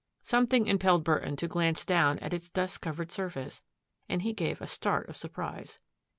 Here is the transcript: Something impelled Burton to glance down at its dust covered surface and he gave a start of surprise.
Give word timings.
Something 0.23 0.65
impelled 0.65 1.03
Burton 1.03 1.35
to 1.35 1.47
glance 1.47 1.85
down 1.85 2.17
at 2.23 2.33
its 2.33 2.49
dust 2.49 2.81
covered 2.81 3.11
surface 3.11 3.61
and 4.09 4.23
he 4.23 4.33
gave 4.33 4.59
a 4.59 4.65
start 4.65 5.07
of 5.07 5.15
surprise. 5.15 5.79